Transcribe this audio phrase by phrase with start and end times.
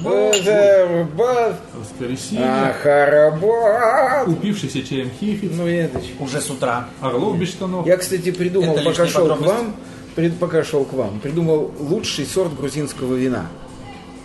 [0.00, 3.95] утро, воскресенье, Ахарабад.
[4.28, 6.00] Упившийся чаем хифиц, Ну, это.
[6.18, 6.88] Уже с утра.
[7.00, 7.86] орлов без штанов.
[7.86, 9.76] Я, кстати, придумал, Это пока шел к вам,
[10.14, 13.48] пред- пока шел к вам, придумал лучший сорт грузинского вина.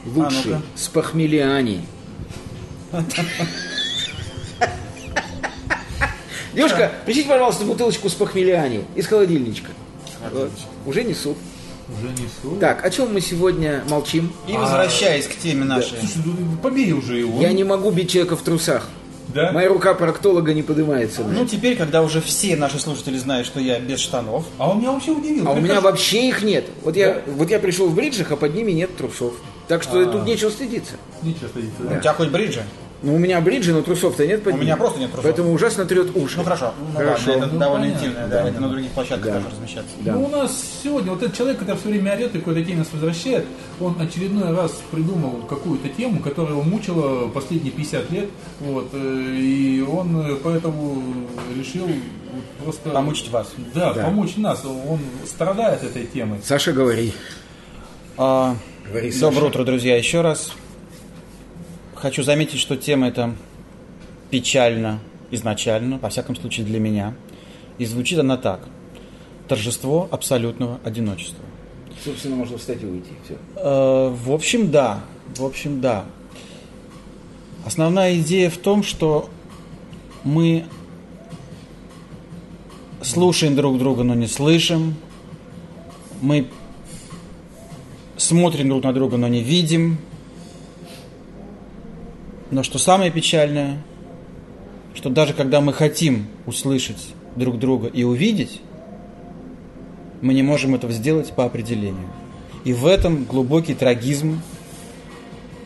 [0.05, 0.52] Лучший.
[0.53, 0.61] ну-ка.
[0.75, 1.81] с похмелиани.
[6.53, 9.70] Девушка, принесите, пожалуйста, бутылочку с похмелиани из холодильничка.
[10.33, 10.52] Вот.
[10.86, 11.36] Уже несу.
[11.97, 12.58] Уже несу.
[12.59, 14.33] Так, о чем мы сегодня молчим?
[14.47, 15.97] И возвращаясь к теме нашей.
[15.99, 17.41] Слушай, ну, побей уже его.
[17.41, 18.88] Я не могу бить человека в трусах.
[19.30, 19.52] Да?
[19.52, 21.23] Моя рука проктолога не поднимается.
[21.23, 24.80] на Ну, теперь, когда уже все наши слушатели знают, что я без штанов, А он
[24.80, 25.47] меня вообще удивил.
[25.47, 26.66] А у меня вообще их нет.
[26.84, 29.33] Вот я, вот я пришел в бриджах, а под ними нет трусов.
[29.67, 30.05] Так что А.
[30.05, 30.94] тут нечего стыдиться.
[31.22, 31.99] Ничего стыдиться, у да?
[31.99, 32.64] тебя хоть бриджи?
[33.03, 34.66] Ну, у меня бриджи, но трусов-то нет под У ними.
[34.66, 35.23] меня просто нет трусов.
[35.25, 36.38] Поэтому ужасно трет уши.
[36.38, 37.31] Ну хорошо, ну Хорошо.
[37.31, 38.05] ладно, это Ну, довольно понятно.
[38.05, 39.33] интимно, да, это на других площадках Да.
[39.41, 39.91] тоже размещаться.
[40.02, 40.13] Да.
[40.13, 42.77] Ну, у нас сегодня вот этот человек, который все время орет и к этой теме
[42.80, 43.45] нас возвращает,
[43.80, 48.30] он очередной раз придумал какую-то тему, которая его мучила последние 50 лет.
[48.59, 51.02] Вот, э, и он поэтому
[51.58, 51.88] решил
[52.63, 52.91] просто...
[52.91, 53.47] Помучить вас.
[53.73, 54.03] Да, Да.
[54.03, 54.63] помочь нас.
[54.63, 56.38] Он страдает этой темой.
[56.43, 57.13] Саша, говори.
[58.17, 58.55] А,
[58.88, 59.45] Говори, доброе Саша.
[59.47, 60.52] утро, друзья, еще раз.
[62.02, 63.35] Хочу заметить, что тема эта
[64.31, 64.99] печальна
[65.30, 67.13] изначально, во всяком случае для меня.
[67.77, 68.67] И звучит она так.
[69.47, 71.45] Торжество абсолютного одиночества.
[72.03, 73.11] Собственно, можно встать и уйти.
[73.23, 73.35] Все.
[73.55, 75.02] Э, В общем, да.
[75.38, 76.05] В общем, да.
[77.67, 79.30] Основная идея в том, что
[80.23, 80.65] мы
[83.03, 84.95] слушаем друг друга, но не слышим.
[86.19, 86.47] Мы
[88.17, 89.99] смотрим друг на друга, но не видим.
[92.52, 93.81] Но что самое печальное,
[94.93, 98.61] что даже когда мы хотим услышать друг друга и увидеть,
[100.21, 102.09] мы не можем этого сделать по определению.
[102.65, 104.42] И в этом глубокий трагизм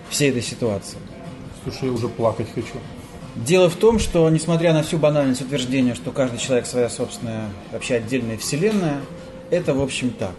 [0.09, 0.97] всей этой ситуации.
[1.63, 2.75] Слушай, я уже плакать хочу.
[3.35, 7.95] Дело в том, что несмотря на всю банальность утверждения, что каждый человек своя собственная, вообще
[7.95, 9.01] отдельная вселенная,
[9.49, 10.35] это в общем так.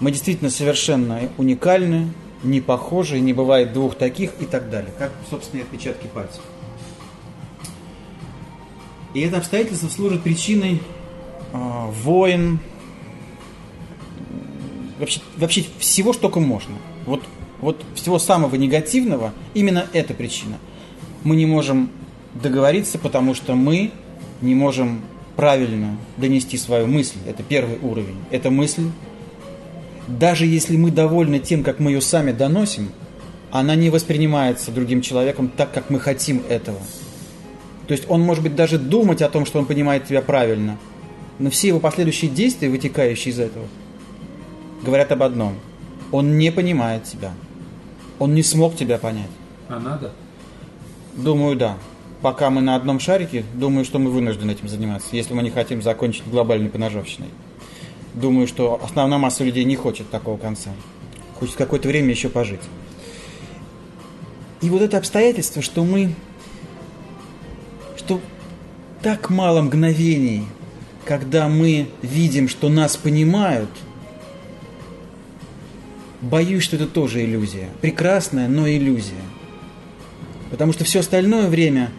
[0.00, 2.08] Мы действительно совершенно уникальны,
[2.44, 6.42] не похожи, не бывает двух таких и так далее, как, собственно, и отпечатки пальцев.
[9.14, 10.80] И это обстоятельство служит причиной
[11.52, 11.58] э,
[12.02, 12.58] войн,
[14.98, 16.74] вообще, вообще всего, что только можно.
[17.06, 17.22] Вот,
[17.60, 20.58] вот всего самого негативного, именно эта причина.
[21.22, 21.90] Мы не можем
[22.34, 23.92] договориться, потому что мы
[24.40, 25.00] не можем
[25.36, 27.18] правильно донести свою мысль.
[27.26, 28.16] Это первый уровень.
[28.30, 28.90] Эта мысль,
[30.06, 32.90] даже если мы довольны тем, как мы ее сами доносим,
[33.50, 36.80] она не воспринимается другим человеком так, как мы хотим этого.
[37.86, 40.78] То есть он может быть даже думать о том, что он понимает тебя правильно,
[41.38, 43.66] но все его последующие действия, вытекающие из этого,
[44.82, 45.54] говорят об одном.
[46.12, 47.32] Он не понимает тебя.
[48.18, 49.30] Он не смог тебя понять.
[49.68, 50.12] А надо?
[51.14, 51.76] Думаю, да.
[52.22, 55.82] Пока мы на одном шарике, думаю, что мы вынуждены этим заниматься, если мы не хотим
[55.82, 57.28] закончить глобальной поножовщиной.
[58.14, 60.70] Думаю, что основная масса людей не хочет такого конца.
[61.38, 62.60] Хочет какое-то время еще пожить.
[64.60, 66.14] И вот это обстоятельство, что мы...
[67.96, 68.20] Что
[69.02, 70.44] так мало мгновений,
[71.04, 73.68] когда мы видим, что нас понимают,
[76.20, 77.68] боюсь, что это тоже иллюзия.
[77.80, 79.14] Прекрасная, но иллюзия.
[80.50, 81.90] Потому что все остальное время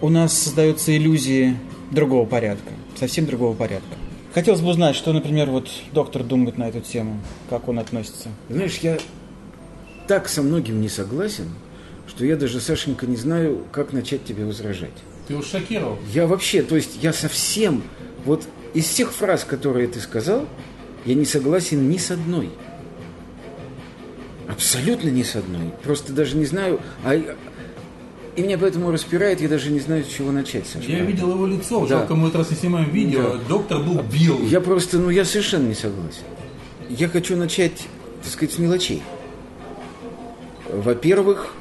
[0.00, 1.56] у нас создаются иллюзии
[1.90, 3.94] другого порядка, совсем другого порядка.
[4.34, 8.30] Хотелось бы узнать, что, например, вот доктор думает на эту тему, как он относится.
[8.48, 8.98] Знаешь, я
[10.08, 11.50] так со многим не согласен,
[12.08, 14.90] что я даже, Сашенька, не знаю, как начать тебе возражать.
[15.28, 15.98] Ты уж шокировал.
[16.12, 17.84] Я вообще, то есть я совсем,
[18.24, 20.48] вот из всех фраз, которые ты сказал,
[21.04, 22.50] я не согласен ни с одной.
[24.48, 25.70] Абсолютно ни с одной.
[25.84, 27.36] Просто даже не знаю, а,
[28.36, 30.90] и меня поэтому распирает, я даже не знаю, с чего начать, Саша.
[30.90, 31.86] Я видел его лицо, Да.
[31.86, 33.38] жалко, мы этот раз не снимаем видео.
[33.48, 34.46] Доктор был белый.
[34.46, 36.22] Я просто, ну я совершенно не согласен.
[36.88, 37.86] Я хочу начать,
[38.22, 39.02] так сказать, с мелочей.
[40.72, 41.54] Во-первых,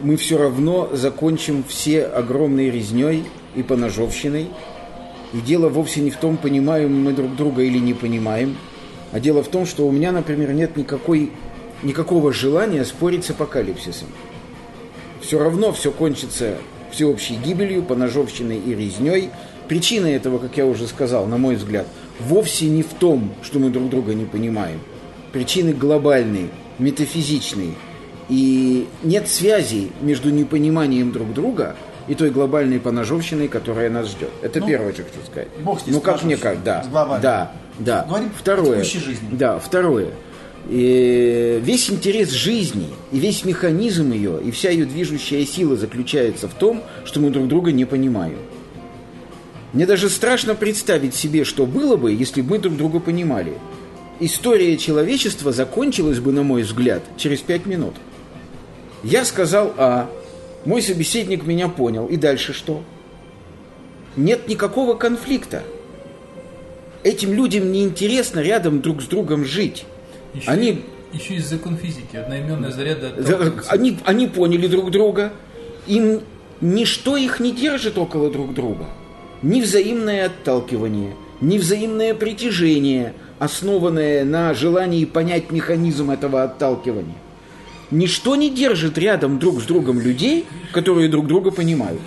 [0.00, 3.24] мы все равно закончим все огромной резней
[3.56, 4.48] и поножовщиной.
[5.32, 8.56] И дело вовсе не в том, понимаем мы друг друга или не понимаем,
[9.12, 11.30] а дело в том, что у меня, например, нет никакой,
[11.82, 14.08] никакого желания спорить с апокалипсисом.
[15.28, 16.54] Все равно все кончится
[16.90, 19.28] всеобщей гибелью, поножовщиной и резней.
[19.68, 21.86] Причина этого, как я уже сказал, на мой взгляд,
[22.18, 24.80] вовсе не в том, что мы друг друга не понимаем.
[25.34, 26.48] Причины глобальные,
[26.78, 27.74] метафизичные.
[28.30, 31.76] И нет связи между непониманием друг друга
[32.06, 34.30] и той глобальной поножовщиной, которая нас ждет.
[34.40, 35.48] Это Ну, первое, что хочу сказать.
[35.62, 36.86] бог ну, как мне как, да.
[37.20, 38.06] Да, да.
[38.08, 38.76] Говорим о Второе.
[38.78, 39.28] текущей жизни.
[39.32, 40.08] Да, второе.
[40.68, 46.54] И весь интерес жизни и весь механизм ее, и вся ее движущая сила заключается в
[46.54, 48.38] том, что мы друг друга не понимаем.
[49.72, 53.54] Мне даже страшно представить себе, что было бы, если бы мы друг друга понимали.
[54.20, 57.94] История человечества закончилась бы, на мой взгляд, через пять минут.
[59.04, 60.10] Я сказал А,
[60.64, 62.82] мой собеседник меня понял, и дальше что?
[64.16, 65.62] Нет никакого конфликта.
[67.04, 69.84] Этим людям неинтересно рядом друг с другом жить.
[70.34, 73.12] Еще, Они, еще есть закон физики, одноименные заряды
[73.68, 75.32] они, они поняли друг друга.
[75.86, 76.20] Им
[76.60, 78.86] ничто их не держит около друг друга.
[79.42, 87.14] Ни взаимное отталкивание, ни взаимное притяжение, основанное на желании понять механизм этого отталкивания.
[87.90, 92.00] Ничто не держит рядом друг с другом людей, которые друг друга понимают.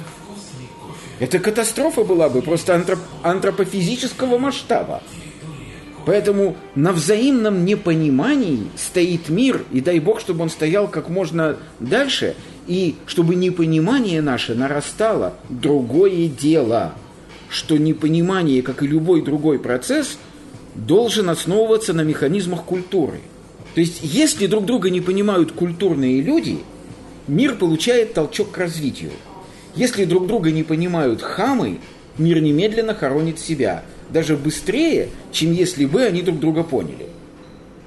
[1.19, 5.01] Это катастрофа была бы просто антроп- антропофизического масштаба.
[6.05, 12.35] Поэтому на взаимном непонимании стоит мир, и дай Бог, чтобы он стоял как можно дальше,
[12.67, 15.33] и чтобы непонимание наше нарастало.
[15.49, 16.93] Другое дело,
[17.49, 20.17] что непонимание, как и любой другой процесс,
[20.75, 23.19] должен основываться на механизмах культуры.
[23.75, 26.59] То есть, если друг друга не понимают культурные люди,
[27.27, 29.11] мир получает толчок к развитию.
[29.75, 31.79] Если друг друга не понимают хамы,
[32.17, 33.83] мир немедленно хоронит себя.
[34.11, 37.07] Даже быстрее, чем если бы они друг друга поняли.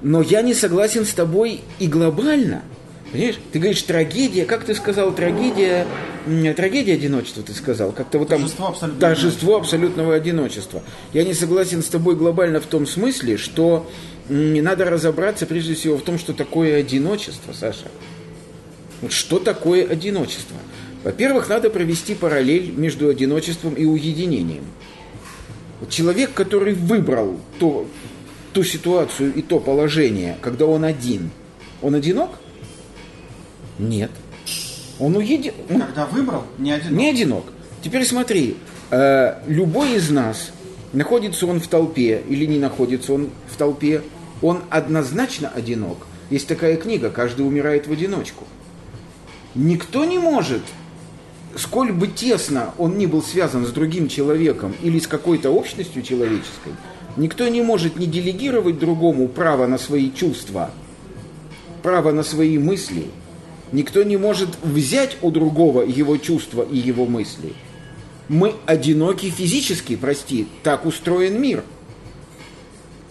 [0.01, 2.63] Но я не согласен с тобой и глобально.
[3.11, 3.39] Понимаешь?
[3.51, 5.85] Ты говоришь трагедия, как ты сказал, трагедия,
[6.55, 10.83] трагедия одиночества, ты сказал, как-то вот там Торжество абсолютного торжество абсолютного одиночества.
[11.13, 13.89] Я не согласен с тобой глобально в том смысле, что
[14.27, 17.87] м, надо разобраться прежде всего в том, что такое одиночество, Саша.
[19.01, 20.57] Вот что такое одиночество?
[21.03, 24.65] Во-первых, надо провести параллель между одиночеством и уединением.
[25.89, 27.87] Человек, который выбрал то,
[28.53, 31.31] ту ситуацию и то положение, когда он один,
[31.81, 32.31] он одинок?
[33.77, 34.11] Нет.
[34.97, 36.95] Он он Когда выбрал, не один.
[36.95, 37.45] не одинок.
[37.83, 38.55] Теперь смотри,
[38.91, 40.51] э, любой из нас,
[40.93, 44.01] находится он в толпе или не находится он в толпе,
[44.41, 46.07] он однозначно одинок.
[46.29, 48.45] Есть такая книга «Каждый умирает в одиночку».
[49.53, 50.61] Никто не может,
[51.55, 56.73] сколь бы тесно он ни был связан с другим человеком или с какой-то общностью человеческой,
[57.17, 60.71] никто не может не делегировать другому право на свои чувства,
[61.83, 63.05] право на свои мысли.
[63.71, 67.53] Никто не может взять у другого его чувства и его мысли.
[68.27, 71.63] Мы одиноки физически, прости, так устроен мир.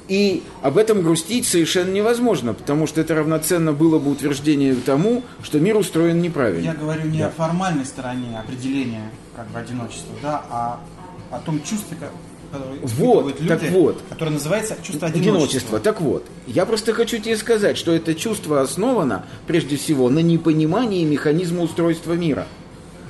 [0.07, 5.59] И об этом грустить совершенно невозможно, потому что это равноценно было бы утверждение тому, что
[5.61, 6.63] мир устроен неправильно.
[6.65, 7.29] Я говорю не Да.
[7.29, 10.81] о формальной стороне определения как бы одиночества, да, а
[11.31, 12.11] о том чувстве, ко-
[12.53, 14.03] которое Вот, люди, так вот.
[14.11, 15.33] которое называется чувство одиночества.
[15.37, 15.81] Одиночество.
[15.81, 21.05] Так вот, я просто хочу тебе сказать, что это чувство основано, прежде всего, на непонимании
[21.07, 22.47] механизма устройства мира.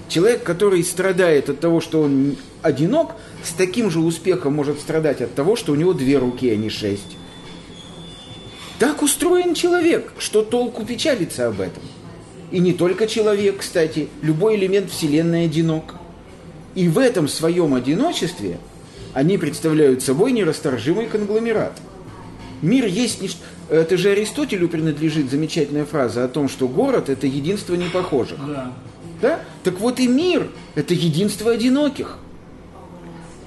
[0.08, 3.12] Человек, который страдает от того, что он одинок,
[3.42, 6.70] с таким же успехом может страдать от того, что у него две руки, а не
[6.70, 7.16] шесть.
[8.78, 11.82] Так устроен человек, что толку печалиться об этом.
[12.50, 15.94] И не только человек, кстати, любой элемент Вселенной одинок.
[16.74, 18.58] И в этом своем одиночестве
[19.12, 21.78] они представляют собой нерасторжимый конгломерат.
[22.62, 23.38] Мир есть ничто...
[23.70, 28.38] Это же Аристотелю принадлежит замечательная фраза о том, что город– это единство непохожих.
[28.46, 28.72] Да.
[29.22, 29.40] Да?
[29.62, 32.18] Так вот и мир– это единство одиноких.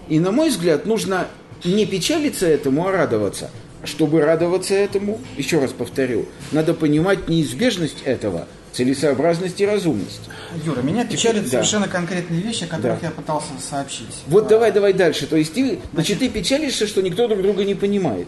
[0.10, 1.28] И, на мой взгляд, нужно
[1.64, 3.50] не печалиться этому, а радоваться.
[3.84, 10.22] Чтобы радоваться этому, еще раз повторю, надо понимать неизбежность этого, целесообразность и разумность.
[10.66, 11.50] Юра, меня печалят Да.
[11.50, 13.08] совершенно конкретные вещи, о которых Да.
[13.08, 14.08] я пытался сообщить.
[14.28, 15.28] Вот давай, давай дальше.
[15.28, 18.28] То есть ты, значит, ты печалишься, что никто друг друга не понимает.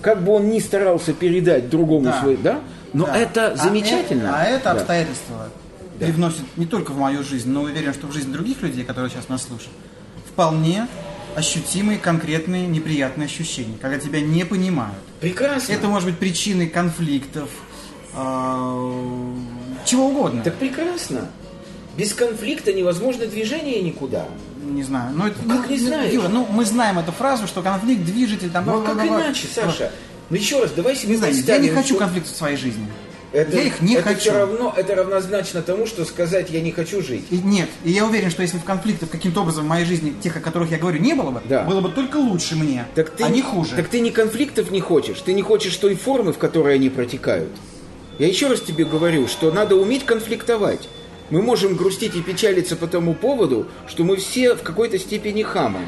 [0.00, 2.20] Как бы он ни старался передать другому Да.
[2.20, 2.60] свой, да?
[2.92, 3.16] Но Да.
[3.16, 4.22] это А замечательно.
[4.28, 4.70] это- А это, Да.
[4.72, 5.48] обстоятельство
[5.98, 9.28] привносит не только в мою жизнь, но уверен, что в жизнь других людей, которые сейчас
[9.28, 9.72] нас слушают,
[10.36, 10.86] вполне
[11.34, 14.98] ощутимые, конкретные, неприятные ощущения, когда тебя не понимают.
[15.20, 15.72] Прекрасно.
[15.72, 17.48] Это может быть причиной конфликтов,
[18.14, 19.34] э,
[19.86, 20.42] чего угодно.
[20.42, 21.30] Так прекрасно.
[21.96, 24.26] Без конфликта невозможно движение никуда.
[24.62, 25.14] Не знаю.
[25.14, 26.12] Но это, Ну, как не ну, знаешь?
[26.12, 28.66] Юра, ну мы знаем эту фразу, что конфликт движитель там.
[28.66, 29.90] Ну а как иначе, Саша?
[30.28, 32.58] Ну еще раз, давай себе Не знаю, я представим, не хочу что- конфликта в своей
[32.58, 32.86] жизни.
[33.32, 34.20] Это, я их не это хочу.
[34.20, 37.24] все равно, это равнозначно тому, что сказать «я не хочу жить».
[37.30, 40.36] И нет, и я уверен, что если бы конфликтов каким-то образом в моей жизни, тех,
[40.36, 41.64] о которых я говорю, не было бы, Да.
[41.64, 43.74] было бы только лучше мне, Так ты, а не хуже.
[43.76, 47.50] Так ты не конфликтов не хочешь, ты не хочешь той формы, в которой они протекают.
[48.18, 50.88] Я еще раз тебе говорю, что надо уметь конфликтовать.
[51.28, 55.80] Мы можем грустить и печалиться по тому поводу, что мы все в какой-то степени хамы.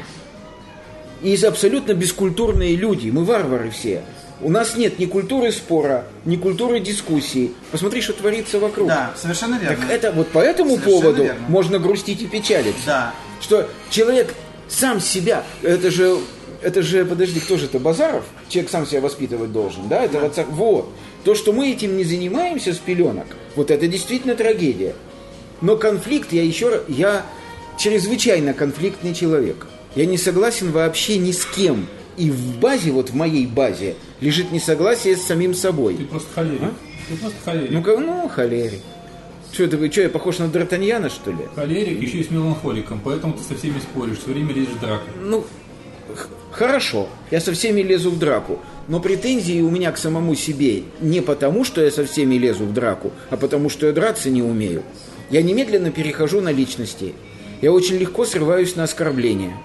[1.21, 4.03] И абсолютно бескультурные люди, мы варвары все.
[4.41, 7.51] У нас нет ни культуры спора, ни культуры дискуссии.
[7.71, 8.87] Посмотри, что творится вокруг.
[8.87, 9.75] Да, совершенно верно.
[9.75, 11.41] Так это вот по этому Совершенно поводу верно.
[11.49, 12.85] можно грустить и печалиться.
[12.85, 13.13] Да.
[13.41, 14.33] Что человек
[14.69, 16.17] сам себя, это же,
[16.61, 18.23] это же, подожди, кто же это, Базаров?
[18.47, 20.03] Человек сам себя воспитывать должен, да?
[20.05, 20.89] Это вот, так- вот.
[21.25, 23.27] То, что мы этим не занимаемся с пеленок,
[23.57, 24.95] вот это действительно трагедия.
[25.59, 27.25] Но конфликт, я еще раз, я
[27.77, 29.67] чрезвычайно конфликтный человек.
[29.95, 31.87] Я не согласен вообще ни с кем.
[32.19, 35.95] И в базе, вот в моей базе, лежит несогласие с самим Ты собой.
[36.09, 36.73] просто холерик.
[37.07, 37.71] Ты просто холерик.
[37.71, 38.81] Ну-ка, ну, холерик.
[39.53, 41.47] Что вы, что, я похож на Д'Артаньяна, что ли?
[41.55, 45.05] Холерик еще и с меланхоликом, поэтому ты со всеми споришь, все время лезешь в драку.
[45.21, 45.45] Ну,
[46.51, 48.59] хорошо, я со всеми лезу в драку,
[48.89, 52.73] но претензии у меня к самому себе не потому, что я со всеми лезу в
[52.73, 54.83] драку, а потому, что я драться не умею.
[55.29, 57.13] Я немедленно перехожу на личности.
[57.61, 59.55] Я очень легко срываюсь на оскорбления.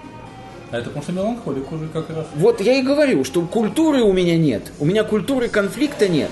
[0.71, 2.25] А это потому что меланхолик уже как раз.
[2.35, 4.71] Вот я и говорю, что культуры у меня нет.
[4.79, 6.31] У меня культуры конфликта нет.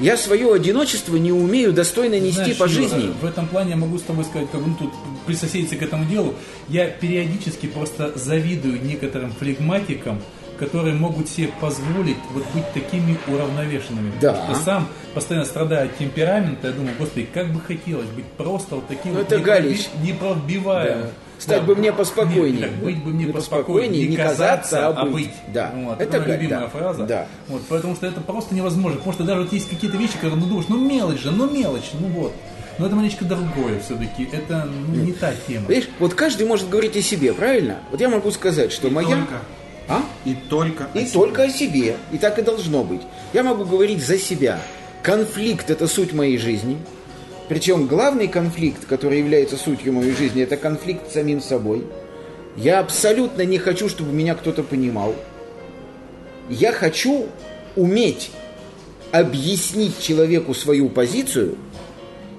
[0.00, 3.14] Я свое одиночество не умею достойно нести Знаешь, по Юра, жизни.
[3.20, 4.90] В этом плане я могу с тобой сказать, как ну, тут
[5.26, 6.34] присоседиться к этому делу.
[6.68, 10.20] Я периодически просто завидую некоторым флегматикам,
[10.58, 14.12] которые могут себе позволить вот быть такими уравновешенными.
[14.20, 14.32] Да.
[14.32, 18.76] Потому что сам постоянно страдаю от темперамента, я думаю, господи, как бы хотелось быть просто
[18.76, 19.62] вот таким Ну, вот это
[20.02, 21.02] непробиваемым.
[21.02, 21.10] Да.
[21.42, 22.68] Стать бы мне поспокойнее.
[22.68, 25.32] Так, быть бы мне Не поспокойнее, не казаться, а быть.
[25.48, 25.72] Да.
[25.74, 26.68] Вот, Это это моя любимая да.
[26.68, 27.04] фраза.
[27.04, 27.26] Да.
[27.48, 28.98] Вот, потому что это просто невозможно.
[28.98, 31.90] Потому что даже вот есть какие-то вещи, которые ну, думаешь, ну мелочь же, ну мелочь,
[31.94, 32.32] ну вот.
[32.78, 34.28] Но это маленечко другое все-таки.
[34.32, 35.66] Это ну, не та тема.
[35.68, 37.80] Видишь, вот каждый может говорить о себе, правильно?
[37.90, 39.08] Вот я могу сказать, что моя...
[39.08, 39.34] Только.
[39.88, 40.02] А?
[40.24, 40.86] И только.
[40.94, 41.12] И о себе.
[41.12, 41.96] только о себе.
[42.12, 43.02] И так и должно быть.
[43.32, 44.60] Я могу говорить за себя.
[45.02, 46.78] Конфликт– это суть моей жизни.
[47.52, 51.84] Причем главный конфликт, который является сутью моей жизни, это конфликт с самим собой.
[52.56, 55.14] Я абсолютно не хочу, чтобы меня кто-то понимал.
[56.48, 57.26] Я хочу
[57.76, 58.30] уметь
[59.10, 61.56] объяснить человеку свою позицию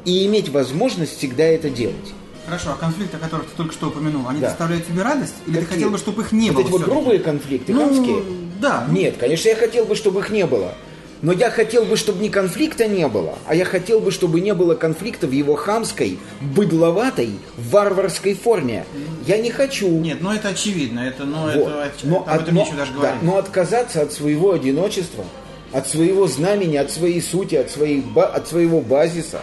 [0.03, 2.11] и иметь возможность всегда это делать.
[2.47, 4.47] Хорошо, а конфликты, о которых ты только что упомянул, они Да.
[4.47, 5.35] доставляют тебе радость?
[5.45, 5.73] Или ты Какие?
[5.75, 6.63] хотел бы, чтобы их не вот было?
[6.63, 8.23] эти вот грубые конфликты, Ну, хамские?
[8.59, 8.87] да.
[8.89, 10.73] Нет, конечно, я хотел бы, чтобы их не было.
[11.23, 14.53] Но я хотел бы, чтобы ни конфликта не было, а я хотел бы, чтобы не
[14.53, 18.83] было конфликта в его хамской, быдловатой, варварской форме.
[19.25, 19.87] Я не хочу.
[19.87, 20.99] Нет, ну это очевидно.
[20.99, 21.69] Это, ну, Вот.
[21.69, 23.21] это, но, об этом но- нечего даже да, говорить.
[23.21, 25.23] но отказаться от своего одиночества,
[25.71, 29.39] от своего знамени, от своей сути, от, своей, от своего базиса,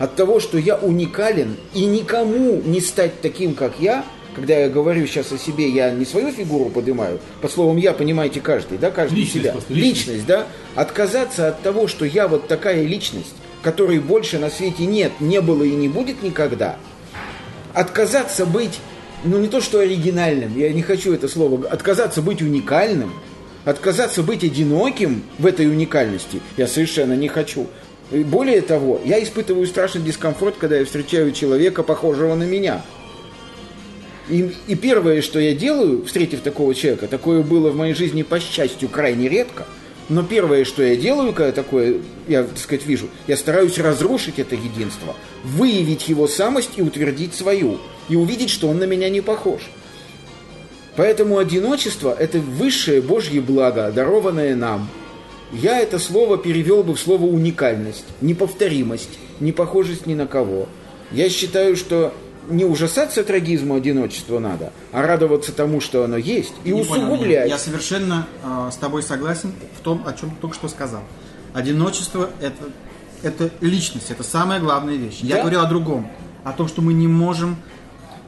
[0.00, 4.04] от того, что я уникален и никому не стать таким, как я,
[4.40, 8.40] когда я говорю сейчас о себе, я не свою фигуру поднимаю, под словом «я» понимаете
[8.40, 9.52] каждый, да, каждый Личность себя.
[9.52, 10.24] просто, личность.
[10.24, 15.42] да, отказаться от того, что я вот такая личность, которой больше на свете нет, не
[15.42, 16.78] было и не будет никогда,
[17.74, 18.78] отказаться быть,
[19.24, 23.12] ну не то что оригинальным, я не хочу это слово, отказаться быть уникальным,
[23.66, 27.66] отказаться быть одиноким в этой уникальности, я совершенно не хочу.
[28.10, 32.82] И более того, я испытываю страшный дискомфорт, когда я встречаю человека, похожего на меня.
[34.30, 38.38] И, и первое, что я делаю, встретив такого человека, такое было в моей жизни, по
[38.38, 39.66] счастью, крайне редко,
[40.08, 41.96] но первое, что я делаю, когда такое,
[42.28, 47.78] я, так сказать, вижу, я стараюсь разрушить это единство, выявить его самость и утвердить свою,
[48.08, 49.62] и увидеть, что он на меня не похож.
[50.96, 54.88] Поэтому одиночество– это высшее Божье благо, дарованное нам.
[55.52, 60.68] Я это слово перевел бы в слово уникальность, неповторимость, непохожесть ни на кого.
[61.10, 62.12] Я считаю, что
[62.50, 67.44] не ужасаться трагизму одиночества надо, а радоваться тому, что оно есть, и Не понял, усугублять.
[67.44, 67.48] нет.
[67.48, 71.02] Я совершенно э, с тобой согласен в том, о чем только что сказал.
[71.54, 72.64] Одиночество это,
[73.22, 75.18] это личность, это самая главная вещь.
[75.22, 75.40] Я Да.
[75.42, 76.10] говорил о другом,
[76.44, 77.56] о том, что мы не можем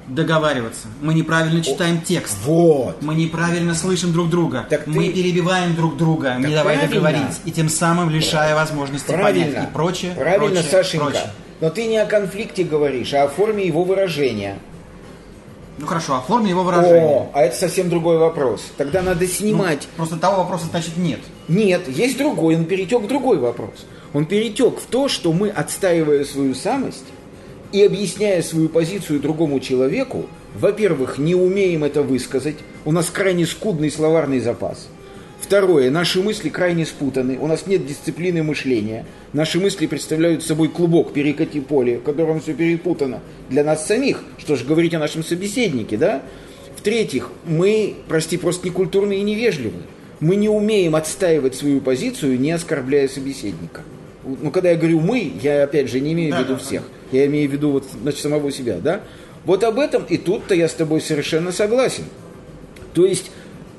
[0.09, 0.89] договариваться.
[1.01, 2.37] Мы неправильно читаем текст.
[2.45, 3.01] Вот.
[3.03, 4.67] Мы неправильно слышим друг друга.
[4.69, 7.41] Так мы ты- перебиваем друг друга, не давая договорить.
[7.45, 9.47] И тем самым лишая возможности Правильно.
[9.53, 9.69] понять.
[9.69, 10.13] И прочее.
[10.17, 11.05] Правильно, прочее, Сашенька.
[11.07, 11.31] прочее.
[11.63, 14.59] Но ты не о конфликте говоришь, а о форме его выражения.
[15.79, 17.19] Ну хорошо, оформи его выражение.
[17.19, 18.73] О, а это совсем другой вопрос.
[18.77, 19.87] Тогда надо Ну, снимать.
[19.97, 21.21] просто того вопроса значит нет.
[21.47, 23.87] Нет, есть другой, он перетек в другой вопрос.
[24.13, 27.05] Он перетек в то, что мы, отстаивая свою самость
[27.71, 30.27] и объясняя свою позицию другому человеку,
[30.57, 34.89] во-первых, не умеем это высказать, у нас крайне скудный словарный запас.
[35.43, 39.05] Второе, наши мысли крайне спутаны, у нас нет дисциплины мышления.
[39.33, 43.21] Наши мысли представляют собой клубок, перекати поле, в котором все перепутано.
[43.51, 46.23] Для нас самих, что же говорить о нашем собеседнике, да?
[46.77, 49.79] В-третьих, мы, прости, просто некультурны и невежливы.
[50.21, 53.83] Мы не умеем отстаивать свою позицию, не оскорбляя собеседника.
[54.25, 56.85] Ну, когда я говорю «мы», я, опять же, не имею в виду всех.
[57.11, 59.01] Я имею в виду вот, значит, самого себя, да?
[59.45, 62.05] Вот об этом и тут-то я с тобой совершенно согласен.
[62.95, 63.33] То есть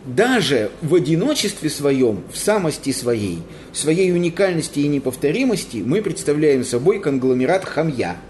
[0.05, 3.39] даже в одиночестве своем, в самости своей,
[3.71, 8.17] в своей уникальности и неповторимости мы представляем собой конгломерат хамья–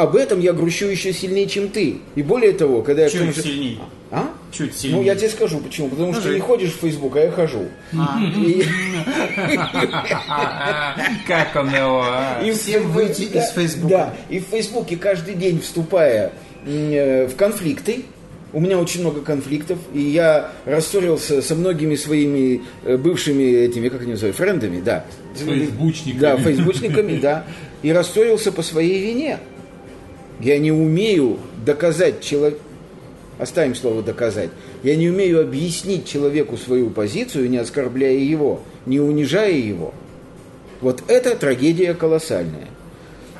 [0.00, 1.98] об этом я грущу еще сильнее, чем ты.
[2.14, 3.10] И более того, когда я...
[3.10, 3.78] Чуть сильнее.
[4.10, 4.30] А?
[4.50, 4.98] Чуть сильнее.
[4.98, 5.88] Ну, я тебе скажу, почему.
[5.88, 7.68] Потому что ты не ходишь в Facebook, а я хожу.
[7.92, 8.18] А.
[11.26, 12.02] Как он его...
[12.02, 12.40] а?
[12.42, 13.88] и Всем в- выйти из Фейсбука.
[13.88, 16.32] Да, и в Фейсбуке каждый день вступая
[16.64, 18.06] э, в конфликты,
[18.52, 24.02] у меня очень много конфликтов, и я рассорился со многими своими э, бывшими этими, как
[24.02, 25.04] они называют, френдами, да.
[25.34, 26.20] Фейсбучниками.
[26.20, 27.44] Да, фейсбучниками, да.
[27.82, 29.38] И рассорился по своей вине.
[30.40, 32.60] Я не умею доказать человеку,
[33.38, 34.50] оставим слово доказать,
[34.82, 39.94] я не умею объяснить человеку свою позицию, не оскорбляя его, не унижая его.
[40.80, 42.68] Вот это трагедия колоссальная.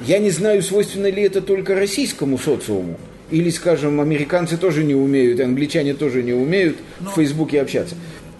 [0.02, 2.98] Я не знаю, свойственно ли это только российскому социуму,
[3.30, 7.94] или, скажем, американцы тоже не умеют, англичане тоже не умеют в Фейсбуке общаться.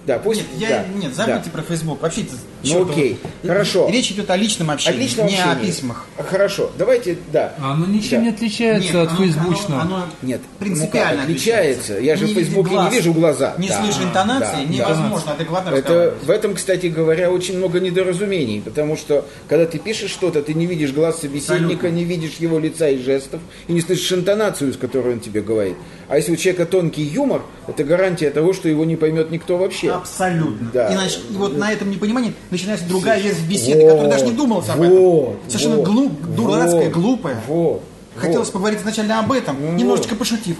[0.06, 0.40] Да, пусть...
[0.40, 1.26] Нет, я, да, нет, да.
[1.26, 2.00] забудьте про Facebook.
[2.00, 2.32] Вообще, это
[2.64, 3.88] Ну, окей, хорошо.
[3.90, 5.66] Речь идет о личном общении, Отличное не о общение.
[5.72, 6.06] письмах.
[6.16, 7.52] А, Хорошо, давайте, да.
[7.58, 8.24] Оно ничем Да.
[8.24, 9.82] не отличается Нет, от оно- фейсбучного.
[9.82, 11.98] Оно, оно Нет, принципиально ну как, отличается.
[11.98, 13.54] Я же в Не видя Фейсбуке не глаз, вижу глаза.
[13.58, 14.72] Не Да, слыша интонации, да, да.
[14.74, 20.10] невозможно адекватно Это, в этом, кстати говоря, очень много недоразумений, потому что, когда ты пишешь
[20.10, 21.88] что-то, ты не видишь глаз собеседника, Абсолютно.
[21.88, 25.76] не видишь его лица и жестов, и не слышишь интонацию, с которой он тебе говорит.
[26.10, 29.92] А если у человека тонкий юмор, это гарантия того, что его не поймет никто вообще.
[29.92, 30.68] Абсолютно.
[30.74, 30.92] Да.
[30.92, 34.68] Иначе, и вот на этом непонимании начинается другая ветвь беседы, Вот, которая даже не думалась
[34.68, 34.98] об этом.
[34.98, 37.40] вот, Совершенно вот, глуп, дурацкая, вот, глупая.
[37.46, 37.82] Вот,
[38.16, 38.54] Хотелось вот.
[38.54, 40.56] поговорить изначально об этом, Ну немножечко пошутив.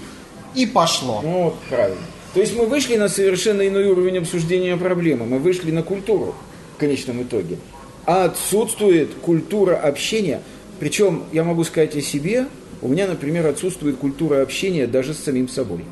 [0.55, 1.19] И пошло.
[1.21, 1.99] Ну, вот правильно.
[2.33, 5.25] То есть мы вышли на совершенно иной уровень обсуждения проблемы.
[5.25, 6.33] Мы вышли на культуру
[6.77, 7.57] в конечном итоге.
[8.05, 10.39] А отсутствует культура общения.
[10.79, 12.47] Причем, я могу сказать о себе,
[12.81, 15.85] у меня, например, отсутствует культура общения даже с самим собой.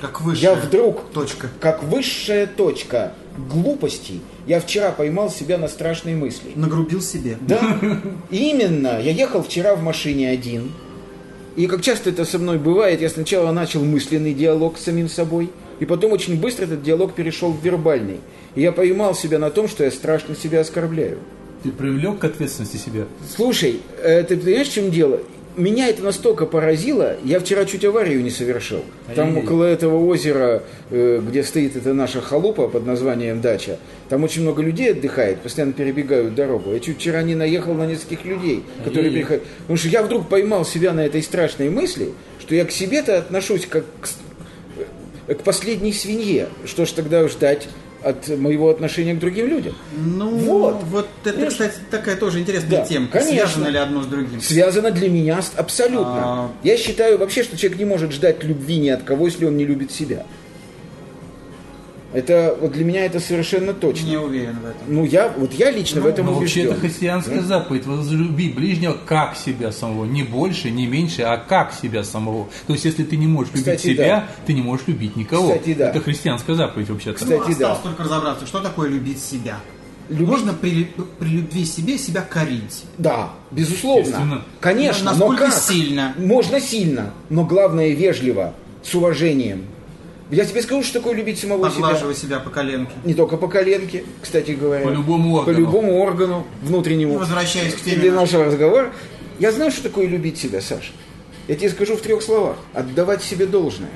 [0.00, 1.48] Как высшая Я вдруг, точка.
[1.60, 3.14] как высшая точка
[3.50, 6.52] глупости, я вчера поймал себя на страшной мысли.
[6.54, 7.38] Нагрубил себе.
[7.40, 7.78] Да,
[8.30, 9.00] именно.
[9.00, 10.72] Я ехал вчера в машине один.
[11.56, 15.50] И как часто это со мной бывает, я сначала начал мысленный диалог с самим собой,
[15.80, 18.20] и потом очень быстро этот диалог перешел в вербальный.
[18.54, 21.18] И я поймал себя на том, что я страшно себя оскорбляю.
[21.62, 23.06] Ты привлек к ответственности себя.
[23.34, 25.20] Слушай, э, ты понимаешь, в чем дело?
[25.56, 28.84] Меня это настолько поразило, я вчера чуть аварию не совершил.
[29.14, 29.42] Там Ай-яй-яй.
[29.46, 33.78] около этого озера, э, где стоит эта наша халупа под названием дача,
[34.10, 36.74] там очень много людей отдыхает, постоянно перебегают дорогу.
[36.74, 39.14] Я чуть вчера не наехал на нескольких людей, которые Ай-яй-яй.
[39.14, 39.42] переходят.
[39.60, 43.64] Потому что я вдруг поймал себя на этой страшной мысли, что я к себе-то отношусь
[43.64, 44.08] как к,
[45.28, 46.48] э, к последней свинье.
[46.66, 47.66] Что ж тогда ждать
[48.08, 49.74] от моего отношения к другим людям?
[49.96, 50.82] Ну, Вот.
[50.84, 51.66] вот, это, Конечно.
[51.66, 53.08] кстати, такая тоже интересная Да, тема.
[53.08, 53.36] конечно.
[53.36, 54.40] Связано ли одно с другим?
[54.40, 56.06] связано для меня абсолютно.
[56.44, 56.50] А.
[56.62, 59.64] Я считаю вообще, что человек не может ждать любви ни от кого, если он не
[59.64, 60.24] любит себя.
[62.12, 64.06] Это вот для меня это совершенно точно.
[64.06, 64.80] Не уверен в этом.
[64.88, 66.72] Ну я вот я лично в этом Но вообще убежден.
[66.72, 67.84] это христианская заповедь.
[67.84, 70.04] Возлюби ближнего как себя самого.
[70.06, 72.48] Не больше, не меньше, а как себя самого.
[72.66, 74.28] То есть, если ты не можешь любить Кстати, себя, да.
[74.46, 75.48] ты не можешь любить никого.
[75.52, 75.90] Кстати, да.
[75.90, 77.16] Это христианская заповедь вообще-то.
[77.18, 77.82] Кстати, ну, осталось да.
[77.88, 79.58] только разобраться, что такое любить себя.
[80.08, 80.84] Любить- Можно при,
[81.18, 82.84] при любви себе себя корить.
[82.96, 84.44] Да, безусловно.
[84.60, 85.60] Конечно, Но но насколько как?
[85.62, 86.14] сильно?
[86.16, 89.64] Можно сильно, но главное вежливо, с уважением.
[90.30, 91.82] Я тебе скажу, что такое любить самого себя.
[91.82, 92.92] Поглаживая себя по коленке.
[93.04, 94.84] Не только по коленке, кстати говоря.
[94.84, 95.54] По любому органу.
[95.54, 97.14] По любому органу внутреннему.
[97.14, 98.92] И возвращаясь к теме Для нашего разговора.
[99.38, 100.92] Я знаю, что такое любить себя, Саша.
[101.46, 102.56] Я тебе скажу в трех словах.
[102.74, 103.90] Отдавать себе должное.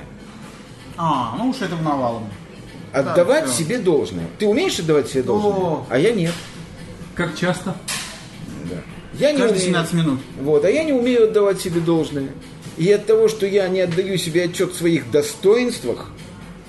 [0.96, 2.28] А, ну уж это в навалом.
[2.92, 3.64] Отдавать всё.
[3.64, 4.26] себе должное.
[4.38, 5.52] Ты умеешь отдавать себе должное?
[5.52, 5.86] О.
[5.88, 6.34] А я нет.
[7.14, 7.74] Как часто?
[9.14, 9.74] Я не Каждые умею.
[9.74, 10.20] 17 минут.
[10.40, 12.28] Вот, а я не умею отдавать себе должное.
[12.80, 16.10] И от того, что я не отдаю себе отчет в своих достоинствах,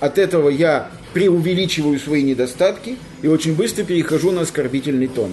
[0.01, 5.31] от этого я преувеличиваю свои недостатки и очень быстро перехожу на оскорбительный тон.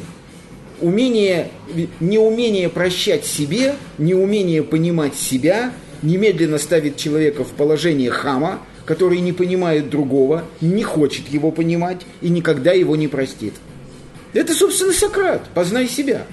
[0.80, 1.50] Умение,
[1.98, 9.90] неумение прощать себе, неумение понимать себя немедленно ставит человека в положение хама, который не понимает
[9.90, 13.54] другого, не хочет его понимать и никогда его не простит.
[14.32, 15.42] Это, собственно, Сократ.
[15.54, 16.24] Познай себя.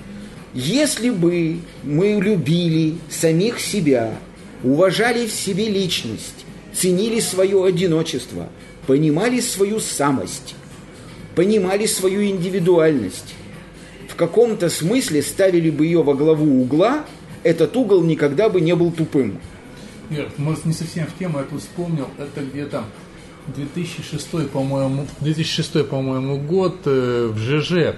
[0.53, 4.13] Если бы мы любили самих себя,
[4.63, 8.49] уважали в себе личность, ценили свое одиночество,
[8.87, 10.55] понимали свою самость,
[11.35, 13.35] понимали свою индивидуальность,
[14.09, 17.05] в каком-то смысле ставили бы ее во главу угла,
[17.43, 19.39] этот угол никогда бы не был тупым.
[20.09, 22.85] Ир, может не совсем в тему, я тут вспомнил, это где-то
[23.47, 27.95] 2006, по-моему, 2006, по-моему, год э, в ЖЖ.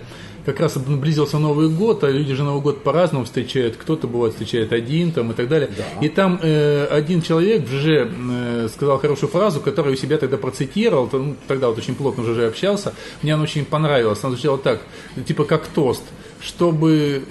[0.47, 3.75] Как раз наблизился Новый год, а люди же Новый год по-разному встречают.
[3.75, 5.69] Кто-то бывает встречает один там и так далее.
[5.99, 10.37] И там э, один человек в ЖЖ э, сказал хорошую фразу, которую у себя тогда
[10.37, 11.09] процитировал.
[11.11, 12.93] ну, тогда вот очень плотно в ЖЖ общался.
[13.23, 14.23] Мне она очень понравилась.
[14.23, 14.83] Она звучала так,
[15.27, 16.03] типа как тост.
[16.39, 17.25] Чтобы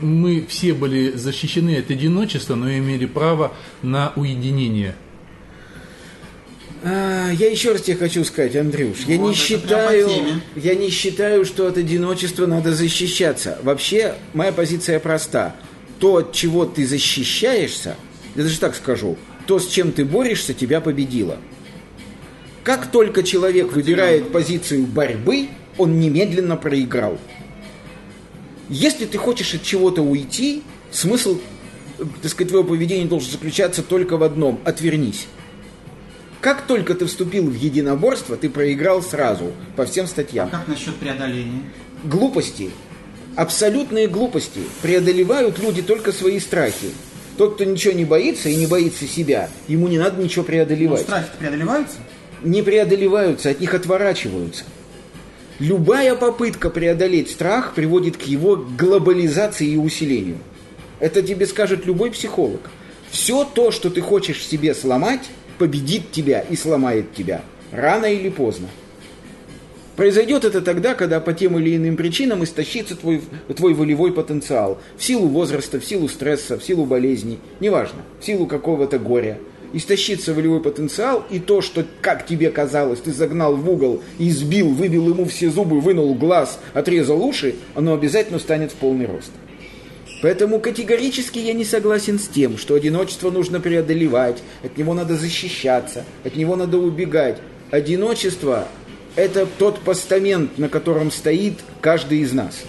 [0.00, 4.96] мы все были защищены от одиночества, но имели право на уединение.
[6.82, 10.08] А, я еще раз тебе хочу сказать, Андрюш, я Вот, не считаю,
[10.54, 13.58] я не считаю, что от одиночества надо защищаться.
[13.62, 15.56] Вообще, моя позиция проста.
[15.98, 17.96] То, от чего ты защищаешься,
[18.36, 21.38] я даже так скажу, то, с чем ты борешься, тебя победило.
[22.62, 27.18] Как только человек выбирает позицию борьбы, он немедленно проиграл.
[28.68, 30.62] Если ты хочешь от чего-то уйти,
[30.92, 31.38] смысл,
[31.98, 35.26] э, так сказать, твоего поведения должен заключаться только в одном– отвернись.
[36.40, 40.48] Как только ты вступил в единоборство, ты проиграл сразу по всем статьям.
[40.50, 41.62] Как насчет преодоления?
[42.04, 42.70] Глупости,
[43.34, 46.90] абсолютные глупости преодолевают люди только свои страхи.
[47.36, 51.02] Тот, кто ничего не боится и не боится себя, ему не надо ничего Ну, преодолевать.
[51.02, 51.96] страхи преодолеваются?
[52.42, 54.64] Не преодолеваются, от них отворачиваются.
[55.58, 60.38] Любая попытка преодолеть страх приводит к его глобализации и усилению.
[61.00, 62.60] Это тебе скажет любой психолог.
[63.10, 65.22] Все то, что ты хочешь в себе сломать,
[65.58, 67.42] победит тебя и сломает тебя.
[67.72, 68.68] Рано или поздно.
[69.98, 73.20] Произойдет это тогда, когда по тем или иным причинам истощится твой,
[73.56, 74.78] твой волевой потенциал.
[74.96, 79.38] В силу возраста, в силу стресса, в силу болезней, неважно, в силу какого-то горя.
[79.72, 85.08] Истощится волевой потенциал, и то, что, как тебе казалось, ты загнал в угол, избил, выбил
[85.08, 89.32] ему все зубы, вынул глаз, отрезал уши, оно обязательно станет в полный рост.
[90.22, 96.04] Поэтому категорически я не согласен с тем, что одиночество нужно преодолевать, от него надо защищаться,
[96.24, 97.38] от него надо убегать.
[97.70, 98.66] Одиночество–
[99.16, 102.62] это тот постамент, на котором стоит каждый из нас.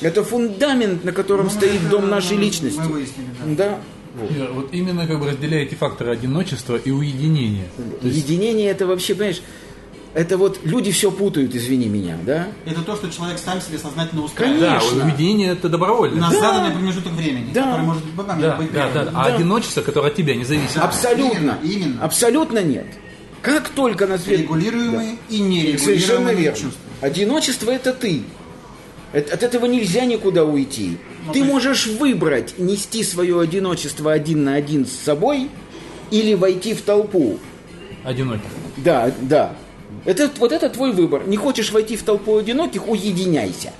[0.00, 2.78] Это фундамент, на котором Ну, стоит это дом нашей мы личности.
[2.80, 3.78] выяснили, да.
[4.16, 4.34] Да.
[4.34, 7.66] Ир, вот именно как бы разделяете факторы одиночества и уединения.
[8.00, 9.42] То есть Единение это вообще, понимаешь,
[10.14, 12.48] это вот люди все путают, извини меня, да?
[12.66, 14.60] Это то, что человек сам себе сознательно устраивает.
[14.60, 15.04] да, конечно.
[15.04, 16.16] уединение это добровольно.
[16.20, 16.40] На Да.
[16.40, 17.64] заданный промежуток времени, Да.
[17.64, 19.16] который может быть богами, Да, быть да, да, прерванным.
[19.20, 19.34] А Да.
[19.36, 20.76] одиночество, которое от тебя не зависит.
[20.78, 21.36] Абсолютно.
[21.38, 22.02] именно, именно.
[22.04, 22.86] Абсолютно нет.
[23.42, 24.40] Как только на свет...
[24.40, 26.58] Регулируемые и нерегулируемые Совершенно верно.
[26.58, 26.80] чувства.
[27.00, 28.22] Одиночество это ты.
[29.12, 30.98] От, этого нельзя никуда уйти.
[31.26, 35.48] Ну, ты есть- можешь выбрать нести свое одиночество один на один с собой
[36.10, 37.38] или войти в толпу.
[38.04, 38.42] Одинокий.
[38.76, 39.54] Да, да.
[40.08, 41.28] Это, вот это твой выбор.
[41.28, 43.74] Не хочешь войти в толпу одиноких, уединяйся.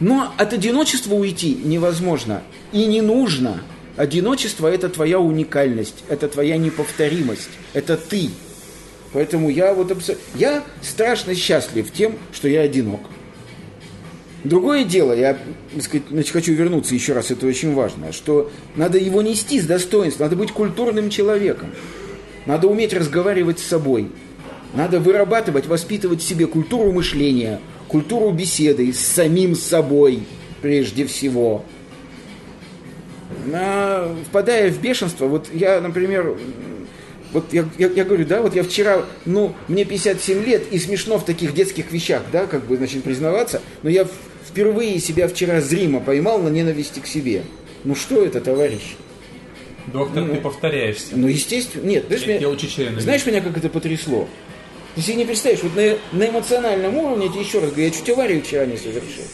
[0.00, 3.60] Но от одиночества уйти невозможно и не нужно.
[3.94, 8.30] Одиночество– это твоя уникальность, это твоя неповторимость, это ты.
[9.12, 13.02] Поэтому я вот абсо- я страшно счастлив тем, что я одинок.
[14.44, 15.36] Другое дело, я
[15.82, 20.36] сказать, хочу вернуться еще раз, это очень важно, что надо его нести с достоинством, надо
[20.36, 21.74] быть культурным человеком.
[22.46, 24.10] Надо уметь разговаривать с собой.
[24.74, 30.20] Надо вырабатывать, воспитывать в себе культуру мышления, культуру беседы с самим собой
[30.60, 31.64] прежде всего.
[33.46, 36.36] На- впадая в бешенство, вот я, например,
[37.32, 41.18] вот я, я, я говорю, да, вот я вчера, ну, мне 57 лет, и смешно
[41.18, 44.06] в таких детских вещах, да, как бы, значит, признаваться, но я
[44.46, 47.42] впервые себя вчера зримо поймал на ненависти к себе.
[47.84, 48.96] Ну что это, товарищ?
[49.86, 51.12] Доктор, ты повторяешься.
[51.16, 52.40] Ну, естественно, нет, знаешь, Я- меня-
[52.96, 54.28] я знаешь меня, как это потрясло?
[54.94, 57.90] Ты себе не представляешь, вот на, на эмоциональном уровне, я тебе еще раз говорю, я
[57.90, 59.24] чуть аварию вчера не совершил.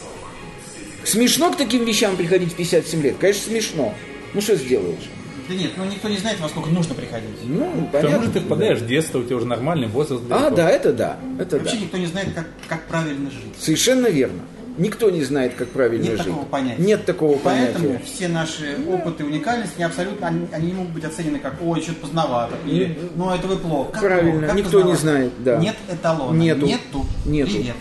[1.05, 3.17] Смешно к таким вещам приходить в 57 лет?
[3.19, 3.95] Конечно, смешно.
[4.33, 5.11] Ну, что сделаешь?
[5.49, 7.29] Да нет, ну никто не знает, во сколько нужно приходить.
[7.43, 8.23] Ну, понятно.
[8.23, 10.23] же ты впадаешь в детство, у тебя уже нормальный возраст.
[10.31, 11.64] А, да, это да, это да.
[11.64, 13.53] Вообще никто не знает, как, как правильно жить.
[13.59, 14.40] Совершенно верно.
[14.76, 16.26] Никто не знает, как правильно Нет жить.
[16.26, 16.82] такого понятия.
[16.82, 18.04] Нет такого Поэтому понятия.
[18.04, 22.00] все наши опыты уникальности, они абсолютно, они, они не могут быть оценены как, ой, что-то
[22.00, 23.92] поздновато, или, ну, это вы плохо.
[23.92, 24.46] Как Правильно, плохо?
[24.48, 25.00] Как никто не поздновато?
[25.00, 25.56] знает, да.
[25.58, 26.37] Нет эталона.
[26.37, 26.66] Нету.
[26.66, 27.06] Нету.
[27.24, 27.50] Нету.
[27.52, 27.76] Привет.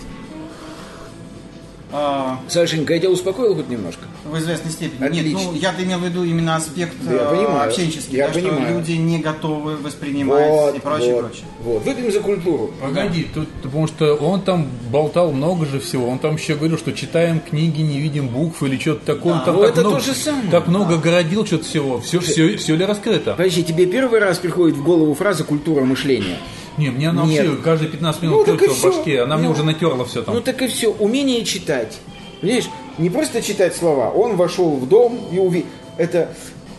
[1.95, 4.01] А, Сашенька, я тебя успокоил хоть немножко?
[4.25, 5.05] в известной степени.
[5.05, 5.37] Отлично.
[5.37, 7.69] Нет, ну, я имел в виду именно аспект Да я э, понимаю.
[7.69, 8.77] общенческий, Я да, что понимаю.
[8.79, 11.45] люди не готовы воспринимать Вот, и прочее, вот, прочее.
[11.61, 11.83] вот.
[11.85, 12.71] Выпьем за культуру.
[12.81, 16.07] Погоди, тут, потому что он там болтал много же всего.
[16.09, 19.33] Он там еще говорил, что читаем книги, не видим букв или что-то такое.
[19.33, 20.49] Он там Ну, так это много, то же самое.
[20.49, 21.99] Так много городил что-то всего.
[21.99, 23.31] Все, все, все ли раскрыто?
[23.33, 26.37] Подожди, тебе первый раз приходит в голову фраза «культура мышления»?
[26.77, 27.45] Не, мне она Нет.
[27.47, 30.23] вообще каждые 15 Ну, минут и крутится в башке, она мне Ну, уже натерла все
[30.23, 30.35] там.
[30.35, 31.99] Ну так и все, умение читать.
[32.41, 32.65] Понимаешь,
[32.97, 34.09] не просто читать слова.
[34.09, 35.67] Он вошел в дом и увидел.
[35.97, 36.29] Это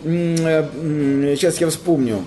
[0.02, 2.24] сейчас я вспомню.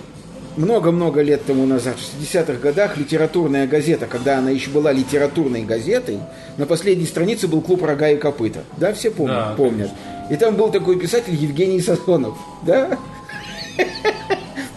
[0.56, 6.18] Много-много лет тому назад, в 60-х годах, литературная газета, когда она еще была литературной газетой,
[6.56, 8.64] на последней странице был клуб «Рога и копыта».
[8.76, 9.36] Да, все помнят?
[9.36, 9.90] Да, помнят.
[10.30, 12.36] И там был такой писатель Евгений Сазонов.
[12.66, 12.98] Да?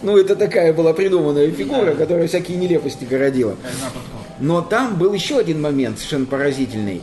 [0.02, 3.56] Ну, это такая была придуманная фигура, которая всякие нелепости городила.
[4.40, 7.02] Но там был еще один момент совершенно поразительный.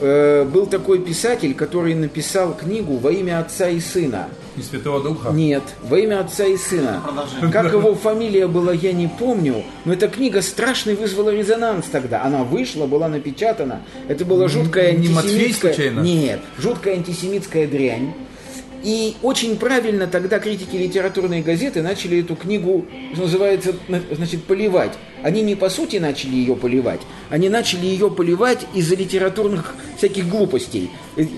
[0.00, 4.28] Э, Был такой писатель, который написал книгу во имя отца и сына.
[4.56, 5.30] Из Святого Духа.
[5.30, 7.00] Нет, во имя отца и сына.
[7.52, 12.24] Как его фамилия была, я не помню, но эта книга страшный вызвала резонанс тогда.
[12.24, 13.82] Она вышла, была напечатана.
[14.08, 15.72] Это была жуткая не Матфей, антисемитская...
[15.72, 16.00] случайно?
[16.00, 18.12] Нет, жуткая антисемитская дрянь.
[18.82, 24.92] И очень правильно тогда критики литературной газеты начали эту книгу, что называется, на- значит, поливать.
[25.22, 30.90] Они не по сути начали ее поливать, они начали ее поливать из-за литературных всяких глупостей.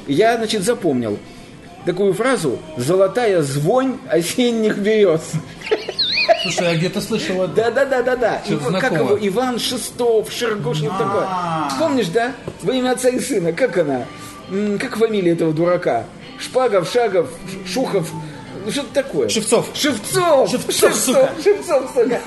[0.07, 1.19] Я, значит, запомнил
[1.85, 5.21] такую фразу «Золотая звонь осенних берез».
[6.43, 7.55] Слушай, я где-то слышал это.
[7.55, 8.41] Да-да-да-да-да.
[8.45, 9.17] Что-то Ива- Как знакомое.
[9.17, 9.29] его?
[9.29, 11.29] Иван Шестов, Шергош, что такое.
[11.79, 12.33] Помнишь, да?
[12.63, 13.53] Во имя отца и сына.
[13.53, 14.05] Как она?
[14.79, 16.05] Как фамилия этого дурака?
[16.45, 17.29] Шпагов, Шагов,
[17.67, 18.11] Шухов.
[18.65, 19.29] Ну, что-то такое.
[19.29, 19.67] Шевцов.
[19.75, 20.49] Шевцов!
[20.51, 21.31] Шевцов, сука.
[21.43, 22.21] Шевцов, сука.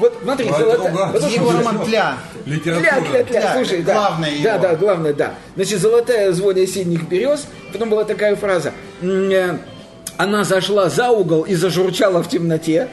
[0.00, 0.92] Вот смотри, А, золотая...
[1.12, 2.16] вот Его роман «Тля».
[2.46, 2.90] Литература.
[2.90, 3.94] тля, тля, Тля, слушай, да.
[3.94, 4.62] главное Да, его.
[4.62, 5.34] да, главное, да.
[5.54, 7.46] Значит, золотая звонь осенних берез.
[7.72, 8.72] Потом была такая фраза.
[9.02, 9.56] Э,
[10.16, 12.88] Она зашла за угол и зажурчала в темноте.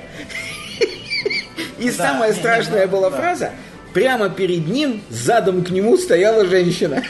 [1.79, 3.17] И самая не, не, страшная да, была да.
[3.17, 3.49] фраза.
[3.95, 7.03] Прямо перед ним, задом к нему стояла женщина.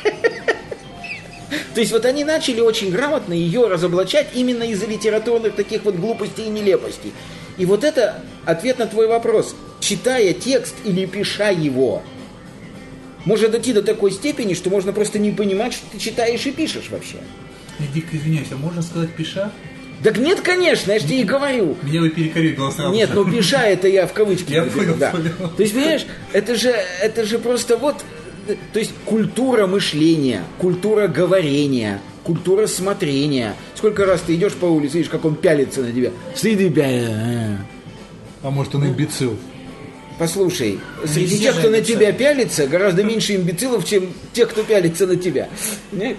[1.82, 6.46] То есть вот они начали очень грамотно ее разоблачать именно из-за литературных таких вот глупостей
[6.46, 7.12] и нелепостей.
[7.58, 9.56] И вот это ответ на твой вопрос.
[9.80, 12.04] Читая текст или пиша его,
[13.26, 16.90] можно дойти до такой степени, что можно просто не понимать, что ты читаешь и пишешь
[16.92, 17.18] вообще.
[17.80, 19.52] Я дико извиняюсь, а можно сказать пиша?
[20.04, 21.78] Так нет, конечно, я же тебе и говорю.
[21.82, 22.94] Меня бы перекоррит сразу.
[22.94, 24.52] Нет, ну пиша это я в кавычки.
[24.52, 25.10] Я понял, да.
[25.10, 25.32] понял.
[25.58, 26.70] То есть, понимаешь, это же,
[27.02, 28.06] это же просто вот,
[28.74, 33.56] то есть культура мышления, культура говорения, культура смотрения.
[33.76, 36.12] Сколько раз ты идешь по улице, видишь, как он пялится на тебя.
[36.36, 37.60] Стыды пялится.
[38.44, 39.38] А может он имбецил?
[40.18, 45.16] Послушай, среди тех, кто на тебя пялится, гораздо меньше имбецилов, чем тех, кто пялится на
[45.16, 45.50] тебя.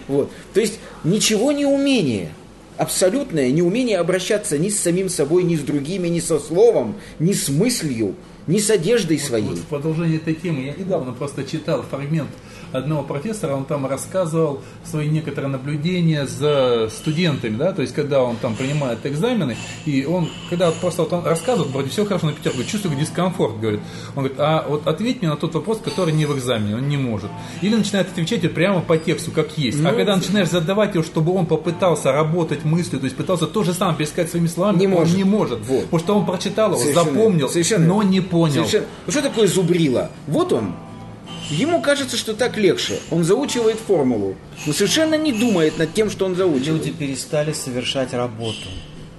[0.08, 0.30] Вот.
[0.54, 2.30] То есть ничего не умение.
[2.78, 7.48] Абсолютное неумение обращаться ни с самим собой, ни с другими, ни со словом, ни с
[7.48, 9.48] мыслью, ни с одеждой своей.
[9.48, 12.30] Вот в продолжение этой темы я недавно просто читал фрагмент
[12.72, 18.36] одного профессора, он там рассказывал свои некоторые наблюдения за студентами, да, то есть когда он
[18.36, 22.32] там принимает экзамены, и он, когда вот просто вот он рассказывает, вроде все хорошо на
[22.32, 23.80] пятерку, чувствую дискомфорт, говорит.
[24.16, 26.96] Он говорит, а вот ответь мне на тот вопрос, который не в экзамене, он не
[26.96, 27.30] может.
[27.60, 29.78] Или начинает отвечать прямо по тексту, как есть.
[29.80, 33.62] а Ну, когда начинаешь задавать его, чтобы он попытался работать мыслью, то есть пытался то
[33.62, 35.16] же самое пересказать своими словами, Не он может.
[35.16, 35.60] не может.
[35.66, 35.84] Вот.
[35.84, 37.48] Потому что он прочитал его, Совершенно запомнил.
[37.48, 38.54] Совершенно но не понял.
[38.64, 40.10] Совершенно- Ну что такое зубрила?
[40.26, 40.74] Вот он.
[41.50, 42.98] Ему кажется, что так легче.
[43.10, 46.86] Он заучивает формулу, но совершенно не думает над тем, что он заучивает.
[46.86, 48.68] Люди перестали совершать работу.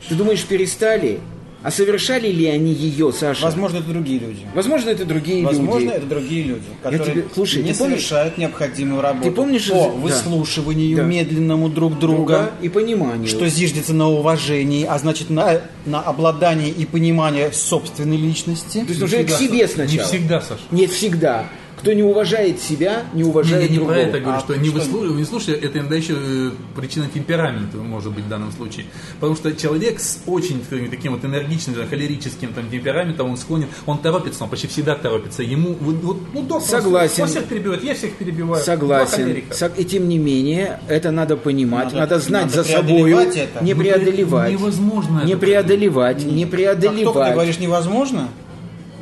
[0.10, 1.20] Ты думаешь, перестали?
[1.62, 3.46] А совершали ли они ее, Саша?
[3.46, 4.42] Возможно, это другие люди.
[4.54, 5.96] Возможно, это другие Возможно, люди.
[5.96, 9.88] это другие люди, которые тебе- слушай, не ты помнишь- совершают необходимую работу Ты помнишь, по
[9.88, 11.04] выслушиванию Да.
[11.04, 13.30] медленному друг друга, Друга и понимание.
[13.30, 18.80] что зиждется на уважении, а значит на, на обладании и понимании собственной личности.
[18.80, 20.00] То есть уже к себе сначала.
[20.00, 20.60] Не всегда, Саш.
[20.72, 21.46] Нет, всегда.
[21.84, 23.94] Кто не уважает себя, не Не, уважает я не другого.
[23.96, 24.80] про это говорю, А что не что?
[24.80, 28.86] выслушивай, не слушай, это иногда еще э, причина темперамента может быть в данном случае.
[29.16, 34.46] Потому что человек с очень таким вот энергичным, холерическим там, темпераментом, он склонен, он торопится,
[34.46, 35.44] он почти всегда торопится.
[35.44, 37.24] Ему вот, ну, Согласен.
[37.24, 38.64] Он всех перебивает, я всех перебиваю.
[38.64, 39.44] Согласен.
[39.78, 43.62] И тем не менее, это надо понимать, надо, Надо- знать надо за преодолевать это.
[43.62, 44.52] не Ну, преодолевать.
[44.54, 47.34] невозможно Не преодолевать, не Как только ты преодолевать.
[47.34, 48.30] говоришь невозможно,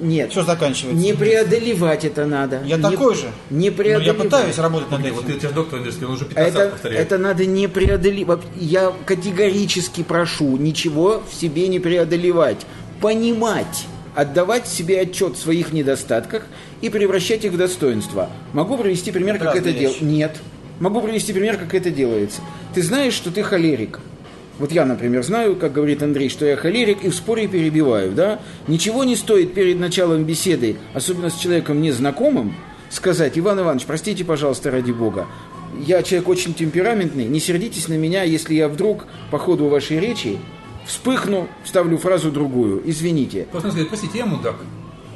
[0.02, 0.32] Нет.
[0.32, 1.02] все заканчивается.
[1.02, 2.62] Не преодолевать это надо.
[2.66, 3.32] Я Не- такой же.
[3.50, 4.18] Не Но я преодолевать.
[4.18, 5.24] пытаюсь работать над Вот этим.
[5.26, 7.02] ты сейчас доктор Андерский, он уже 15 раз Это, повторяет.
[7.02, 8.40] это надо не преодолевать.
[8.60, 12.66] Я категорически прошу ничего в себе не преодолевать.
[13.00, 13.86] Понимать.
[14.16, 16.44] Отдавать себе отчет в своих недостатках
[16.82, 18.30] и превращать их в достоинство.
[18.54, 20.04] Могу привести пример, Это как это разные делается?
[20.04, 20.14] вещи.
[20.14, 20.38] Нет.
[20.80, 22.42] Могу привести пример, как это делается.
[22.74, 24.00] Ты знаешь, что ты холерик.
[24.62, 28.40] Вот я, например, знаю, как говорит Андрей, что я холерик и в споре перебиваю, да?
[28.68, 32.54] Ничего не стоит перед началом беседы, особенно с человеком незнакомым,
[32.92, 35.26] сказать, Иван Иванович, простите, пожалуйста, ради Бога,
[35.88, 40.38] я человек очень темпераментный, не сердитесь на меня, если я вдруг по ходу вашей речи
[40.86, 43.48] вспыхну, вставлю фразу другую, извините.
[43.52, 44.58] Просто сказать, простите, я мудак.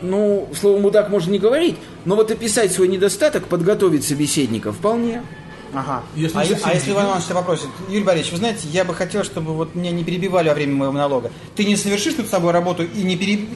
[0.02, 5.22] Ну, слово мудак можно не говорить, но вот описать свой недостаток, подготовить собеседника вполне.
[5.76, 6.04] Ага.
[6.16, 8.94] Если а, а если не Иван Иванович тебя попросит, Юрий Борисович, вы знаете, я бы
[8.94, 11.32] хотел, чтобы вот меня не перебивали во время моего монолога.
[11.56, 13.50] Ты не совершишь над собой работу и не переб...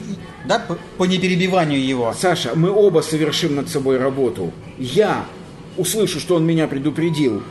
[0.44, 2.14] да, по, по неперебиванию его.
[2.18, 4.52] Саша, мы оба совершим над собой работу.
[4.78, 5.24] Я
[5.76, 7.42] услышу, что он меня предупредил.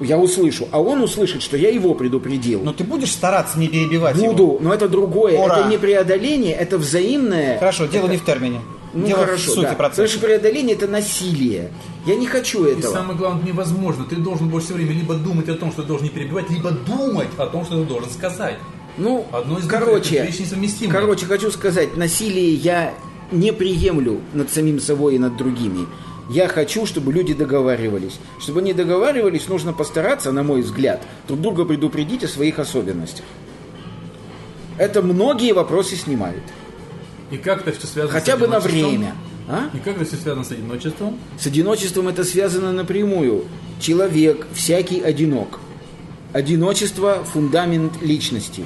[0.00, 2.62] Я услышу, а он услышит, что я его предупредил.
[2.62, 4.32] Но ты будешь стараться не перебивать его?
[4.32, 5.38] Буду, но это другое.
[5.38, 5.58] Ура!
[5.58, 7.58] Это не преодоление, это взаимное.
[7.58, 8.60] Хорошо, дело не в термине.
[8.94, 9.74] Ну дело хорошо, в сути да.
[9.74, 10.02] процесса.
[10.02, 11.70] Потому что преодоление это насилие.
[12.06, 12.92] Я не хочу И этого.
[12.92, 14.04] самое главное, невозможно.
[14.04, 16.70] Ты должен больше всего времени либо думать о том, что ты должен не перебивать, либо
[16.70, 18.58] думать о том, что ты должен сказать.
[18.96, 20.98] Ну, Одно из двух, короче, несовместимые.
[20.98, 22.94] короче, хочу сказать, насилие я
[23.30, 25.86] не приемлю над самим собой и над другими.
[26.30, 28.18] Я хочу, чтобы люди договаривались.
[28.38, 33.24] Чтобы они договаривались, нужно постараться, на мой взгляд, друг друга предупредить о своих особенностях.
[34.78, 36.42] Это многие вопросы снимает.
[37.30, 39.14] И как это все связано Хотя с бы на время.
[39.50, 39.68] А?
[39.74, 41.18] И как это все связано с одиночеством?
[41.38, 43.46] С одиночеством это связано напрямую.
[43.80, 45.58] Человек всякий одинок.
[46.32, 48.62] Одиночество– фундамент личности.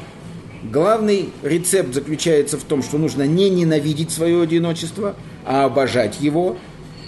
[0.62, 5.16] Главный рецепт заключается в том, что нужно не ненавидеть свое одиночество,
[5.46, 6.58] а обожать его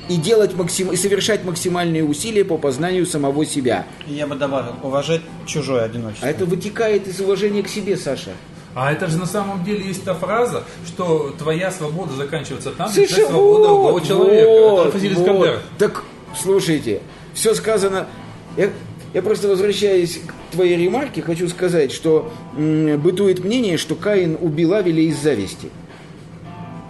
[0.08, 0.92] и, делать максим...
[0.92, 3.86] и совершать максимальные усилия по познанию самого себя.
[4.06, 6.26] И Я бы добавил, уважать чужое одиночество.
[6.26, 8.30] А это вытекает из уважения к себе, Саша.
[8.76, 13.08] А это же на самом деле есть та фраза, что твоя свобода заканчивается там, где
[13.08, 14.50] свобода другого вот, человека.
[14.50, 15.62] вот, это вот.
[15.78, 16.04] Так,
[16.38, 17.00] слушайте,
[17.32, 18.06] все сказано...
[18.54, 18.68] Я,
[19.14, 24.74] я просто возвращаясь к твоей ремарке, хочу сказать, что м, бытует мнение, что Каин убил
[24.74, 25.70] Авеля из зависти.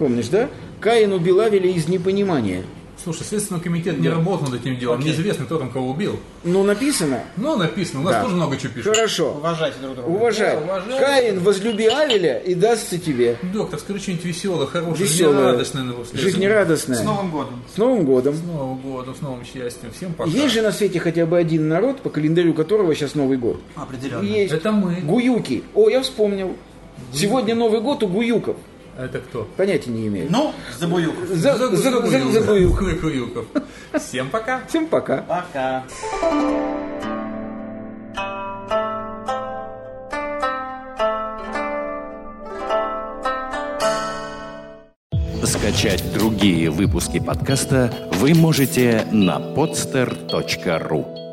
[0.01, 0.51] Помнишь, да?
[0.81, 2.65] Каин убил Авеля из непонимания.
[3.07, 4.99] Слушай, Следственный комитет не работал над этим делом.
[4.99, 5.11] Окей.
[5.13, 6.19] Неизвестно, кто там кого убил.
[6.43, 7.21] Ну, написано.
[7.37, 8.23] Но написано, у нас Да.
[8.25, 8.97] тоже много чего пишут.
[8.97, 9.35] Хорошо.
[9.35, 10.09] Уважайте друг друга.
[10.09, 10.57] Уважай.
[10.57, 10.99] Да, уважай.
[10.99, 13.37] Каин, возлюби Авеля и дастся тебе.
[13.53, 15.35] Доктор, скажи что-нибудь веселое, хорошее, Веселое.
[15.37, 15.83] жизнерадостное.
[15.85, 16.05] на этого.
[16.15, 16.97] Жизнерадостное.
[16.97, 17.63] С Новым годом.
[17.73, 18.35] С Новым годом.
[18.35, 19.93] С Новым годом, с новым счастьем.
[19.97, 20.29] Всем пока.
[20.29, 23.61] Есть же на свете хотя бы один народ, по календарю которого сейчас Новый год.
[23.77, 24.25] Определенно.
[24.25, 24.53] Есть.
[24.53, 24.97] Это мы.
[25.03, 25.63] Гуюки.
[25.77, 26.57] О, я вспомнил.
[27.13, 28.57] Сегодня Новый год у гуюков.
[28.99, 29.45] Это кто?
[29.57, 30.27] Понятия не имею.
[30.31, 31.15] Ну, за буюк.
[31.29, 32.81] За, за, за, за- за гуюк.
[33.03, 33.45] Гуюков.
[33.99, 34.63] Всем пока.
[34.69, 35.19] Всем пока.
[35.19, 35.85] Пока.
[45.45, 51.26] Скачать другие выпуски подкаста вы можете на podster.ru